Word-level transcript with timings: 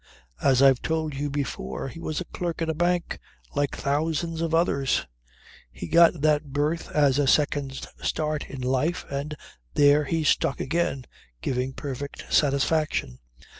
As 0.41 0.63
I've 0.63 0.81
told 0.81 1.13
you 1.13 1.29
before, 1.29 1.87
he 1.89 1.99
was 1.99 2.19
a 2.19 2.25
clerk 2.25 2.63
in 2.63 2.71
a 2.71 2.73
bank, 2.73 3.19
like 3.53 3.75
thousands 3.77 4.41
of 4.41 4.51
others. 4.51 5.05
He 5.71 5.85
got 5.87 6.21
that 6.21 6.45
berth 6.51 6.89
as 6.89 7.19
a 7.19 7.27
second 7.27 7.87
start 8.01 8.49
in 8.49 8.61
life 8.61 9.05
and 9.11 9.35
there 9.75 10.05
he 10.05 10.23
stuck 10.23 10.59
again, 10.59 11.05
giving 11.39 11.73
perfect 11.73 12.25
satisfaction. 12.33 13.19